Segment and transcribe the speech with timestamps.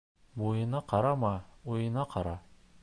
[0.43, 1.33] Буйына ҡарама,
[1.75, 2.37] уйына ҡара.